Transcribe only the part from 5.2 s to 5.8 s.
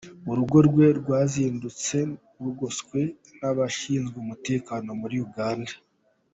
Uganda.